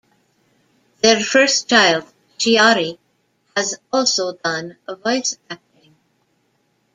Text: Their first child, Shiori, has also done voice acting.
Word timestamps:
Their 1.03 1.19
first 1.23 1.69
child, 1.69 2.11
Shiori, 2.39 2.97
has 3.55 3.77
also 3.93 4.33
done 4.33 4.77
voice 4.89 5.37
acting. 5.47 5.95